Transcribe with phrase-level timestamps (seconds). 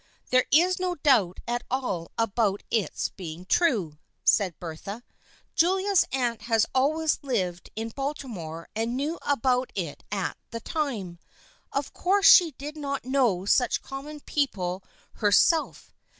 [0.31, 5.03] "There is no doubt at all about its being true," said Bertha."
[5.55, 11.19] Julia's aunt has always lived in Baltimore and knew about it at the time.
[11.71, 14.83] Of course she did not know such common people
[15.17, 15.93] her self.